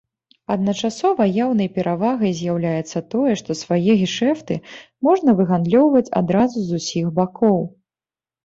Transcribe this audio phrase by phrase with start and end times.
[0.53, 4.57] Адначасова яўнай перавагай з'яўляецца тое, што свае гешэфты
[5.09, 7.57] можна выгандлёўваць адразу з усіх бакоў.